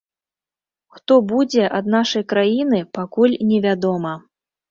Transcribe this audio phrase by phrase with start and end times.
[0.95, 4.17] Хто будзе ад нашай краіны, пакуль не вядома.